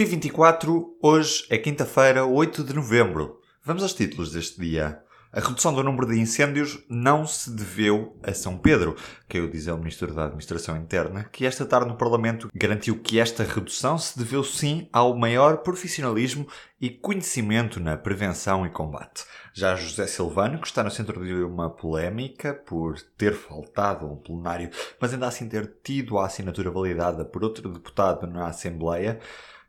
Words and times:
P24, 0.00 0.82
hoje 1.02 1.44
é 1.50 1.58
quinta-feira, 1.58 2.24
8 2.24 2.64
de 2.64 2.72
novembro. 2.72 3.38
Vamos 3.62 3.82
aos 3.82 3.92
títulos 3.92 4.32
deste 4.32 4.58
dia. 4.58 4.98
A 5.30 5.40
redução 5.40 5.74
do 5.74 5.84
número 5.84 6.06
de 6.06 6.18
incêndios 6.18 6.82
não 6.88 7.26
se 7.26 7.50
deveu 7.50 8.16
a 8.22 8.32
São 8.32 8.56
Pedro, 8.56 8.96
que 9.28 9.36
eu 9.36 9.46
dizer 9.46 9.72
ao 9.72 9.76
Ministro 9.76 10.14
da 10.14 10.24
Administração 10.24 10.74
Interna, 10.78 11.24
que 11.24 11.44
esta 11.44 11.66
tarde 11.66 11.90
no 11.90 11.98
Parlamento 11.98 12.50
garantiu 12.54 12.98
que 12.98 13.20
esta 13.20 13.44
redução 13.44 13.98
se 13.98 14.18
deveu 14.18 14.42
sim 14.42 14.88
ao 14.90 15.14
maior 15.14 15.58
profissionalismo 15.58 16.48
e 16.80 16.88
conhecimento 16.88 17.78
na 17.78 17.94
prevenção 17.94 18.64
e 18.64 18.70
combate. 18.70 19.24
Já 19.52 19.76
José 19.76 20.06
Silvano, 20.06 20.58
que 20.58 20.66
está 20.66 20.82
no 20.82 20.90
centro 20.90 21.22
de 21.22 21.34
uma 21.44 21.68
polémica 21.68 22.54
por 22.54 22.98
ter 23.18 23.34
faltado 23.34 24.06
a 24.06 24.08
um 24.08 24.16
plenário, 24.16 24.70
mas 24.98 25.12
ainda 25.12 25.28
assim 25.28 25.46
ter 25.46 25.70
tido 25.84 26.18
a 26.18 26.24
assinatura 26.24 26.70
validada 26.70 27.22
por 27.22 27.44
outro 27.44 27.68
deputado 27.68 28.26
na 28.26 28.46
Assembleia, 28.46 29.20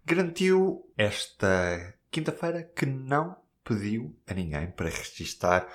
garantiu 0.05 0.85
esta 0.97 1.93
quinta-feira 2.09 2.63
que 2.63 2.85
não 2.85 3.35
pediu 3.63 4.15
a 4.27 4.33
ninguém 4.33 4.67
para 4.71 4.89
registar 4.89 5.67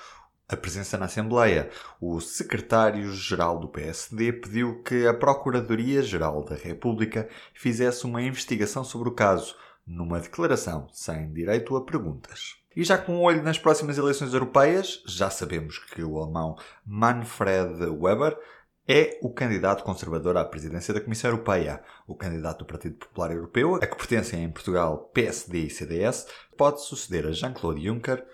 a 0.49 0.57
presença 0.57 0.97
na 0.97 1.07
Assembleia. 1.07 1.71
O 2.01 2.21
secretário-geral 2.21 3.59
do 3.59 3.69
PSD 3.69 4.33
pediu 4.33 4.83
que 4.83 5.07
a 5.07 5.15
Procuradoria-Geral 5.15 6.45
da 6.45 6.55
República 6.55 7.29
fizesse 7.55 8.05
uma 8.05 8.23
investigação 8.23 8.85
sobre 8.85 9.09
o 9.09 9.15
caso, 9.15 9.57
numa 9.87 10.21
declaração 10.21 10.89
sem 10.93 11.33
direito 11.33 11.77
a 11.77 11.85
perguntas. 11.85 12.57
E 12.75 12.85
já 12.85 12.99
com 12.99 13.17
um 13.17 13.23
olho 13.23 13.43
nas 13.43 13.59
próximas 13.59 13.97
eleições 13.97 14.35
europeias, 14.35 15.03
já 15.07 15.31
sabemos 15.31 15.79
que 15.79 16.03
o 16.03 16.19
alemão 16.19 16.57
Manfred 16.85 17.87
Weber 17.87 18.37
é 18.89 19.19
o 19.21 19.31
candidato 19.31 19.83
conservador 19.83 20.37
à 20.37 20.45
presidência 20.45 20.95
da 20.95 21.01
Comissão 21.01 21.31
Europeia. 21.31 21.83
O 22.07 22.15
candidato 22.15 22.61
do 22.61 22.67
Partido 22.67 22.97
Popular 22.97 23.33
Europeu, 23.33 23.75
a 23.77 23.87
que 23.87 23.97
pertencem 23.97 24.45
em 24.45 24.51
Portugal 24.51 25.11
PSD 25.13 25.67
e 25.67 25.71
CDS, 25.71 26.27
pode 26.57 26.83
suceder 26.83 27.27
a 27.27 27.33
Jean-Claude 27.33 27.85
Juncker 27.85 28.25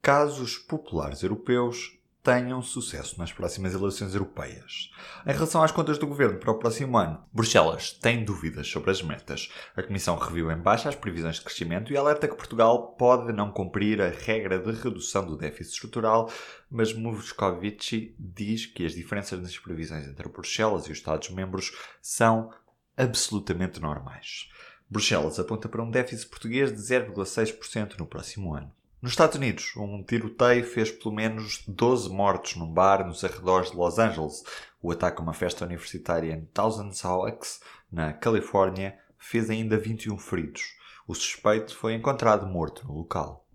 caso 0.00 0.42
os 0.42 0.56
populares 0.56 1.22
europeus 1.22 1.97
tenham 2.28 2.60
sucesso 2.60 3.18
nas 3.18 3.32
próximas 3.32 3.72
eleições 3.72 4.12
europeias. 4.12 4.90
Em 5.26 5.32
relação 5.32 5.62
às 5.62 5.72
contas 5.72 5.96
do 5.96 6.06
governo 6.06 6.38
para 6.38 6.50
o 6.50 6.58
próximo 6.58 6.98
ano, 6.98 7.24
Bruxelas 7.32 7.90
tem 7.90 8.22
dúvidas 8.22 8.68
sobre 8.68 8.90
as 8.90 9.00
metas. 9.00 9.50
A 9.74 9.82
Comissão 9.82 10.14
reviu 10.18 10.52
em 10.52 10.58
baixa 10.58 10.90
as 10.90 10.94
previsões 10.94 11.36
de 11.36 11.40
crescimento 11.40 11.90
e 11.90 11.96
alerta 11.96 12.28
que 12.28 12.36
Portugal 12.36 12.88
pode 12.98 13.32
não 13.32 13.50
cumprir 13.50 14.02
a 14.02 14.10
regra 14.10 14.58
de 14.58 14.72
redução 14.72 15.24
do 15.24 15.38
déficit 15.38 15.72
estrutural, 15.72 16.30
mas 16.70 16.92
Moscovici 16.92 18.14
diz 18.18 18.66
que 18.66 18.84
as 18.84 18.92
diferenças 18.92 19.40
nas 19.40 19.56
previsões 19.56 20.06
entre 20.06 20.28
Bruxelas 20.28 20.86
e 20.86 20.92
os 20.92 20.98
Estados-membros 20.98 21.74
são 22.02 22.52
absolutamente 22.94 23.80
normais. 23.80 24.50
Bruxelas 24.90 25.40
aponta 25.40 25.66
para 25.66 25.82
um 25.82 25.90
déficit 25.90 26.28
português 26.28 26.70
de 26.70 26.78
0,6% 26.78 27.98
no 27.98 28.06
próximo 28.06 28.52
ano. 28.52 28.70
Nos 29.00 29.12
Estados 29.12 29.36
Unidos, 29.36 29.74
um 29.76 30.02
tiroteio 30.02 30.64
fez 30.66 30.90
pelo 30.90 31.14
menos 31.14 31.62
12 31.68 32.10
mortos 32.10 32.56
num 32.56 32.68
bar 32.68 33.06
nos 33.06 33.22
arredores 33.22 33.70
de 33.70 33.76
Los 33.76 33.96
Angeles. 33.96 34.42
O 34.82 34.90
ataque 34.90 35.20
a 35.20 35.22
uma 35.22 35.32
festa 35.32 35.64
universitária 35.64 36.32
em 36.32 36.44
Thousand 36.46 36.90
Oaks, 37.04 37.60
na 37.92 38.12
Califórnia, 38.12 38.98
fez 39.16 39.50
ainda 39.50 39.78
21 39.78 40.18
feridos. 40.18 40.74
O 41.06 41.14
suspeito 41.14 41.76
foi 41.76 41.94
encontrado 41.94 42.44
morto 42.48 42.88
no 42.88 42.94
local. 42.98 43.46